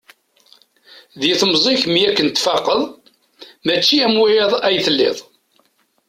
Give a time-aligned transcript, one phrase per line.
[1.19, 2.81] Di temẓi-k mi akken tfaqeḍ,
[3.65, 5.17] mačči am wiyaḍ ay telliḍ.